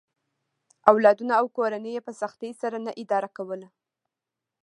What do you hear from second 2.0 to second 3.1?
په سختۍ سره نه